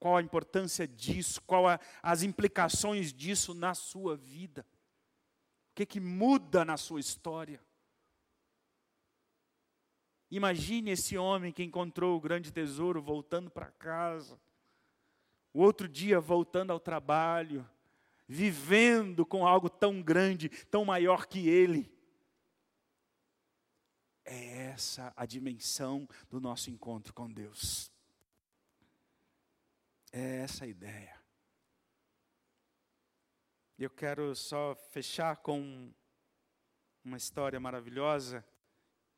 [0.00, 1.40] Qual a importância disso?
[1.42, 4.66] Qual a, as implicações disso na sua vida?
[5.70, 7.64] O que, que muda na sua história?
[10.32, 14.37] Imagine esse homem que encontrou o grande tesouro voltando para casa
[15.54, 17.64] o outro dia voltando ao trabalho,
[18.26, 21.94] vivendo com algo tão grande, tão maior que ele.
[24.24, 27.88] É essa a dimensão do nosso encontro com Deus.
[30.12, 31.22] É essa a ideia.
[33.78, 35.92] Eu quero só fechar com
[37.04, 38.44] uma história maravilhosa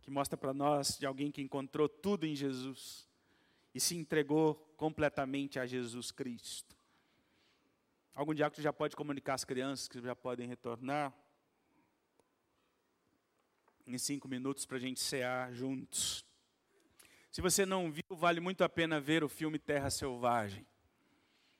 [0.03, 3.06] que mostra para nós de alguém que encontrou tudo em Jesus
[3.77, 6.75] e se entregou completamente a Jesus Cristo.
[8.15, 11.12] Algum diácono já pode comunicar às crianças que já podem retornar?
[13.87, 16.25] Em cinco minutos para a gente cear juntos.
[17.31, 20.67] Se você não viu, vale muito a pena ver o filme Terra Selvagem.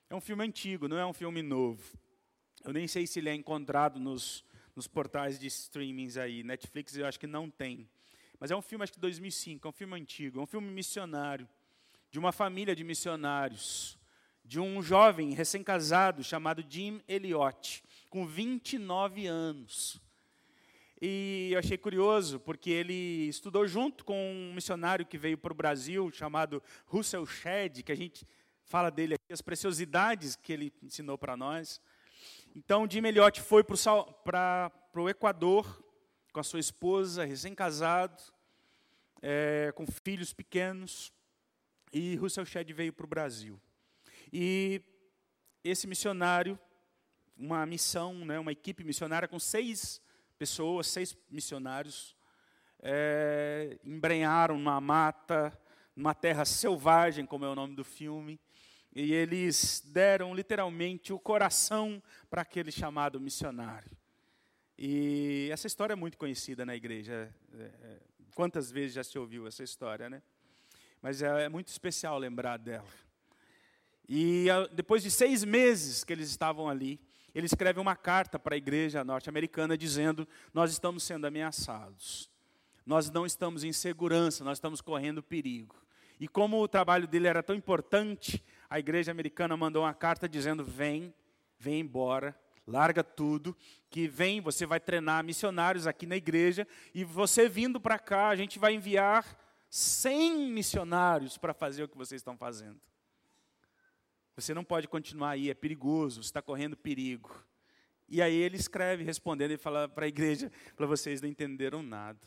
[0.09, 1.98] É um filme antigo, não é um filme novo.
[2.64, 4.42] Eu nem sei se ele é encontrado nos,
[4.74, 6.42] nos portais de streamings aí.
[6.42, 7.87] Netflix eu acho que não tem.
[8.40, 10.70] Mas é um filme, acho que de 2005, é um filme antigo, é um filme
[10.70, 11.46] missionário
[12.10, 13.98] de uma família de missionários,
[14.44, 20.00] de um jovem recém-casado chamado Jim Elliott, com 29 anos.
[21.00, 25.56] E eu achei curioso, porque ele estudou junto com um missionário que veio para o
[25.56, 28.26] Brasil, chamado Russell Shedd, que a gente
[28.64, 31.80] fala dele aqui, as preciosidades que ele ensinou para nós.
[32.54, 35.84] Então, Jim Elliott foi para o Equador
[36.32, 38.22] com a sua esposa, recém-casado,
[39.20, 41.12] é, com filhos pequenos
[41.92, 43.61] e Russell Shedd veio para o Brasil.
[44.33, 44.83] E
[45.62, 46.59] esse missionário,
[47.37, 50.01] uma missão, né, uma equipe missionária com seis
[50.38, 52.16] pessoas, seis missionários,
[52.81, 55.59] é, embrenharam numa mata,
[55.94, 58.38] numa terra selvagem, como é o nome do filme,
[58.94, 63.90] e eles deram literalmente o coração para aquele chamado missionário.
[64.79, 67.35] E essa história é muito conhecida na igreja.
[67.55, 68.01] É, é,
[68.35, 70.22] quantas vezes já se ouviu essa história, né?
[71.06, 72.88] Mas é, é muito especial lembrar dela.
[74.08, 76.98] E depois de seis meses que eles estavam ali,
[77.32, 82.28] ele escreve uma carta para a igreja norte-americana dizendo: Nós estamos sendo ameaçados,
[82.84, 85.76] nós não estamos em segurança, nós estamos correndo perigo.
[86.18, 90.64] E como o trabalho dele era tão importante, a igreja americana mandou uma carta dizendo:
[90.64, 91.14] Vem,
[91.57, 92.36] vem embora,
[92.66, 93.57] larga tudo,
[93.88, 98.34] que vem, você vai treinar missionários aqui na igreja, e você vindo para cá, a
[98.34, 99.45] gente vai enviar
[99.77, 102.81] 100 missionários para fazer o que vocês estão fazendo.
[104.35, 107.45] Você não pode continuar aí, é perigoso, você está correndo perigo.
[108.09, 112.18] E aí ele escreve, respondendo, e fala para a igreja, para vocês não entenderam nada.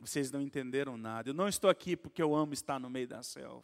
[0.00, 1.30] Vocês não entenderam nada.
[1.30, 3.62] Eu não estou aqui porque eu amo estar no meio da selva.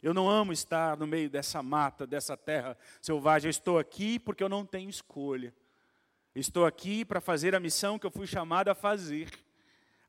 [0.00, 3.48] Eu não amo estar no meio dessa mata, dessa terra selvagem.
[3.48, 5.52] Eu estou aqui porque eu não tenho escolha.
[6.36, 9.28] Estou aqui para fazer a missão que eu fui chamado a fazer,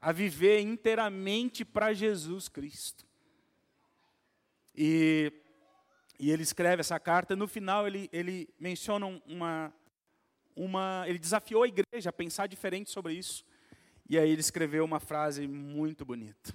[0.02, 3.06] a viver inteiramente para Jesus Cristo.
[4.76, 5.32] E,
[6.20, 9.72] e ele escreve essa carta, no final ele, ele menciona uma,
[10.56, 11.04] uma.
[11.08, 13.46] Ele desafiou a igreja a pensar diferente sobre isso.
[14.10, 16.54] E aí ele escreveu uma frase muito bonita,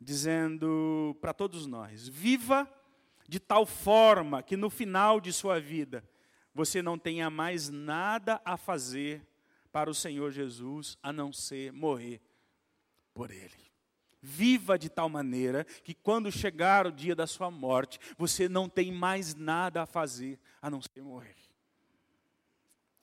[0.00, 2.72] dizendo para todos nós: viva
[3.28, 6.08] de tal forma que no final de sua vida
[6.54, 9.26] você não tenha mais nada a fazer
[9.72, 12.20] para o Senhor Jesus a não ser morrer
[13.14, 13.64] por Ele.
[14.20, 18.90] Viva de tal maneira que quando chegar o dia da sua morte, você não tem
[18.90, 21.36] mais nada a fazer a não ser morrer.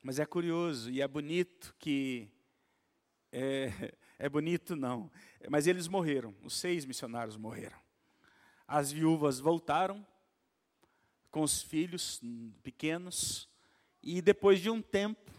[0.03, 2.29] Mas é curioso e é bonito que.
[3.31, 5.09] É, é bonito, não.
[5.49, 7.79] Mas eles morreram, os seis missionários morreram.
[8.67, 10.05] As viúvas voltaram
[11.31, 12.21] com os filhos
[12.61, 13.49] pequenos,
[14.03, 15.31] e depois de um tempo,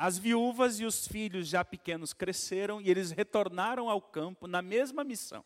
[0.00, 5.02] as viúvas e os filhos já pequenos cresceram e eles retornaram ao campo na mesma
[5.02, 5.44] missão.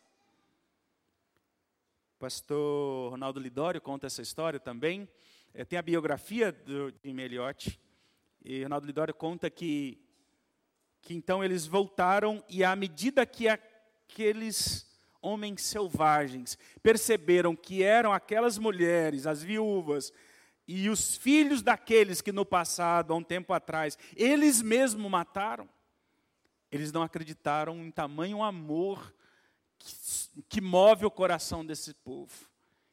[2.16, 5.08] O pastor Ronaldo Lidório conta essa história também.
[5.54, 7.80] É, tem a biografia do, de Meliotti.
[8.44, 9.98] E Ronaldo Lidório conta que,
[11.00, 14.86] que então eles voltaram e à medida que aqueles
[15.22, 20.12] homens selvagens perceberam que eram aquelas mulheres, as viúvas,
[20.66, 25.68] e os filhos daqueles que no passado, há um tempo atrás, eles mesmos mataram,
[26.70, 29.14] eles não acreditaram em tamanho amor
[29.78, 29.94] que,
[30.48, 32.48] que move o coração desse povo.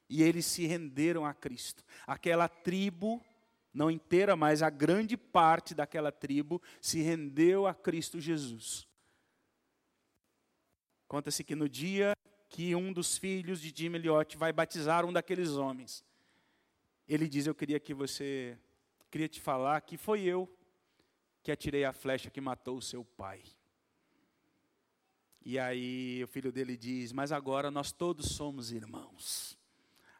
[0.09, 1.83] E eles se renderam a Cristo.
[2.07, 3.23] Aquela tribo,
[3.71, 8.87] não inteira, mas a grande parte daquela tribo se rendeu a Cristo Jesus.
[11.07, 12.13] Conta-se que no dia
[12.49, 13.91] que um dos filhos de Jim
[14.37, 16.03] vai batizar um daqueles homens,
[17.09, 18.57] ele diz: Eu queria que você,
[19.09, 20.47] queria te falar que foi eu
[21.41, 23.41] que atirei a flecha que matou o seu pai.
[25.43, 29.57] E aí o filho dele diz: Mas agora nós todos somos irmãos.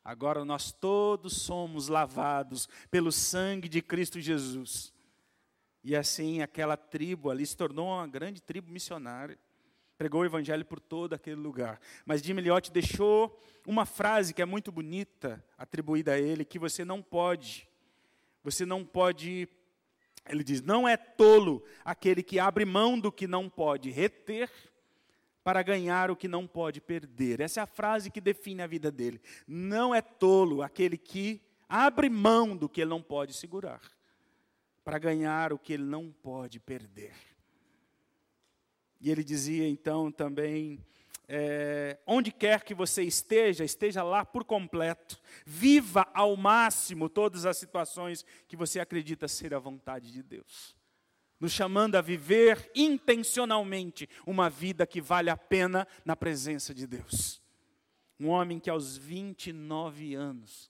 [0.04, 4.92] Agora nós todos somos lavados pelo sangue de Cristo Jesus.
[5.84, 9.38] E assim aquela tribo ali se tornou uma grande tribo missionária
[10.00, 11.78] pregou o evangelho por todo aquele lugar.
[12.06, 13.38] Mas Jim Elliot deixou
[13.68, 17.68] uma frase que é muito bonita, atribuída a ele, que você não pode,
[18.42, 19.50] você não pode,
[20.26, 24.50] ele diz, não é tolo aquele que abre mão do que não pode reter
[25.44, 27.42] para ganhar o que não pode perder.
[27.42, 29.20] Essa é a frase que define a vida dele.
[29.46, 33.82] Não é tolo aquele que abre mão do que ele não pode segurar
[34.82, 37.29] para ganhar o que ele não pode perder.
[39.00, 40.84] E ele dizia então também:
[41.32, 45.22] é, onde quer que você esteja, esteja lá por completo.
[45.46, 50.76] Viva ao máximo todas as situações que você acredita ser a vontade de Deus.
[51.40, 57.42] Nos chamando a viver intencionalmente uma vida que vale a pena na presença de Deus.
[58.20, 60.70] Um homem que aos 29 anos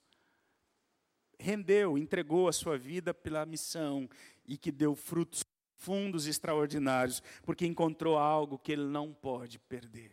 [1.40, 4.10] rendeu, entregou a sua vida pela missão
[4.46, 5.42] e que deu frutos
[5.80, 10.12] fundos extraordinários, porque encontrou algo que ele não pode perder.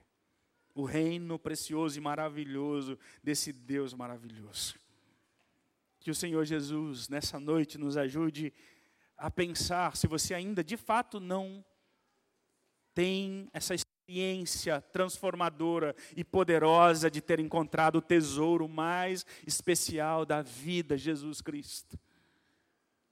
[0.75, 4.77] O reino precioso e maravilhoso desse Deus maravilhoso.
[5.99, 8.53] Que o Senhor Jesus, nessa noite, nos ajude
[9.17, 11.65] a pensar se você ainda de fato não
[12.95, 20.97] tem essa experiência transformadora e poderosa de ter encontrado o tesouro mais especial da vida,
[20.97, 21.99] Jesus Cristo.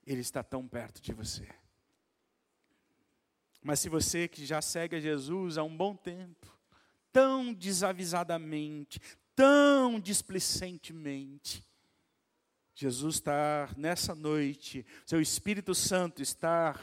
[0.05, 1.47] Ele está tão perto de você.
[3.65, 6.55] Mas se você que já segue a Jesus há um bom tempo,
[7.11, 9.01] tão desavisadamente,
[9.35, 11.65] tão displicentemente,
[12.75, 16.79] Jesus está nessa noite, seu Espírito Santo está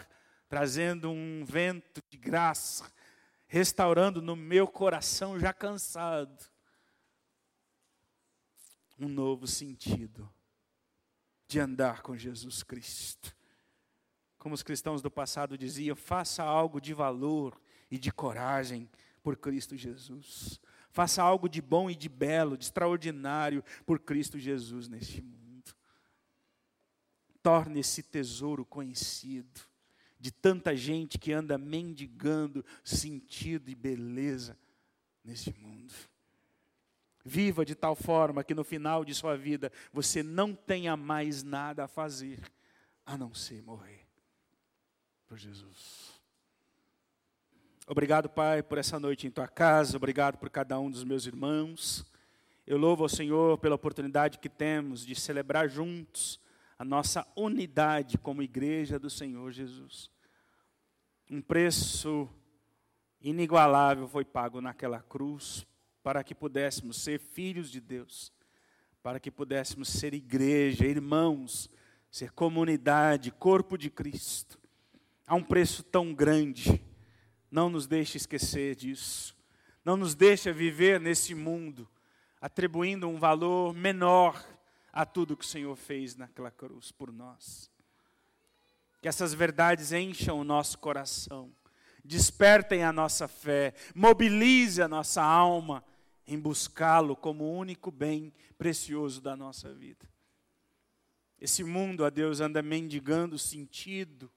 [0.48, 2.92] trazendo um vento de graça,
[3.46, 6.50] restaurando no meu coração já cansado
[8.98, 10.28] um novo sentido
[11.46, 13.32] de andar com Jesus Cristo
[14.42, 17.56] como os cristãos do passado diziam, faça algo de valor
[17.88, 18.90] e de coragem
[19.22, 20.60] por Cristo Jesus.
[20.90, 25.72] Faça algo de bom e de belo, de extraordinário por Cristo Jesus neste mundo.
[27.40, 29.60] Torne esse tesouro conhecido
[30.18, 34.58] de tanta gente que anda mendigando sentido e beleza
[35.22, 35.94] neste mundo.
[37.24, 41.84] Viva de tal forma que no final de sua vida você não tenha mais nada
[41.84, 42.40] a fazer
[43.06, 44.01] a não ser morrer
[45.32, 46.12] por Jesus.
[47.86, 52.04] Obrigado, Pai, por essa noite em tua casa, obrigado por cada um dos meus irmãos.
[52.66, 56.38] Eu louvo ao Senhor pela oportunidade que temos de celebrar juntos
[56.78, 60.10] a nossa unidade como igreja do Senhor Jesus.
[61.30, 62.28] Um preço
[63.18, 65.66] inigualável foi pago naquela cruz
[66.02, 68.30] para que pudéssemos ser filhos de Deus,
[69.02, 71.70] para que pudéssemos ser igreja, irmãos,
[72.10, 74.60] ser comunidade, corpo de Cristo.
[75.26, 76.82] Há um preço tão grande,
[77.50, 79.36] não nos deixe esquecer disso.
[79.84, 81.88] Não nos deixe viver nesse mundo
[82.40, 84.44] atribuindo um valor menor
[84.92, 87.70] a tudo que o Senhor fez naquela cruz por nós.
[89.00, 91.52] Que essas verdades encham o nosso coração,
[92.04, 95.84] despertem a nossa fé, mobilize a nossa alma
[96.26, 100.08] em buscá-lo como o único bem precioso da nossa vida.
[101.40, 104.30] Esse mundo, a Deus, anda mendigando sentido,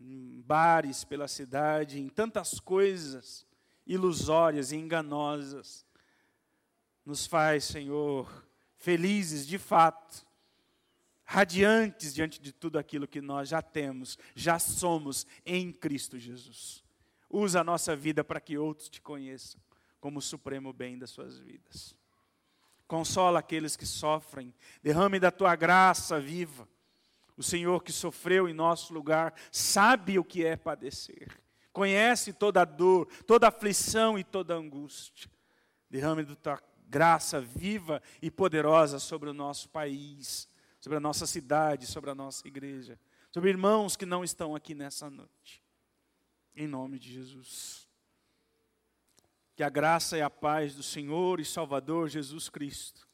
[0.00, 3.46] em bares pela cidade, em tantas coisas
[3.86, 5.84] ilusórias e enganosas.
[7.04, 8.46] Nos faz, Senhor,
[8.76, 10.26] felizes de fato,
[11.24, 16.82] radiantes diante de tudo aquilo que nós já temos, já somos em Cristo Jesus.
[17.28, 19.60] Usa a nossa vida para que outros te conheçam
[20.00, 21.94] como o supremo bem das suas vidas.
[22.88, 26.68] Consola aqueles que sofrem, derrame da tua graça viva.
[27.36, 31.28] O Senhor que sofreu em nosso lugar sabe o que é padecer,
[31.72, 35.30] conhece toda a dor, toda a aflição e toda a angústia.
[35.88, 40.48] Derrame da tua graça viva e poderosa sobre o nosso país,
[40.80, 42.98] sobre a nossa cidade, sobre a nossa igreja,
[43.32, 45.62] sobre irmãos que não estão aqui nessa noite.
[46.54, 47.88] Em nome de Jesus.
[49.54, 53.06] Que a graça e a paz do Senhor e Salvador Jesus Cristo,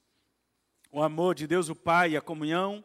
[0.91, 2.83] o amor de Deus o Pai, a comunhão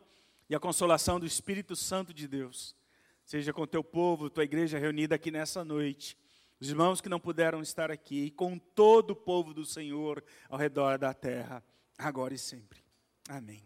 [0.52, 2.76] e a consolação do Espírito Santo de Deus,
[3.24, 6.18] seja com teu povo, tua igreja reunida aqui nessa noite,
[6.60, 10.60] os irmãos que não puderam estar aqui, e com todo o povo do Senhor ao
[10.60, 11.64] redor da terra,
[11.97, 12.84] agora e sempre.
[13.30, 13.64] Amém.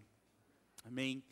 [0.84, 1.24] Amém.